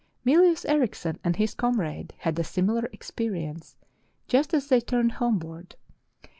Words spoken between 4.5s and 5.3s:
as they turned